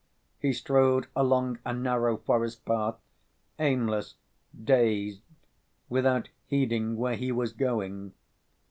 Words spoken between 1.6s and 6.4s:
a narrow forest path, aimless, dazed, without